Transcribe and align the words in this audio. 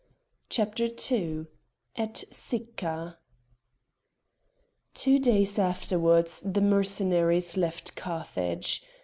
CHAPTER 0.49 0.87
II 1.11 1.45
AT 1.95 2.23
SICCA 2.31 3.19
Two 4.95 5.19
days 5.19 5.59
afterwards 5.59 6.41
the 6.43 6.59
Mercenaries 6.61 7.55
left 7.55 7.95
Carthage. 7.95 8.81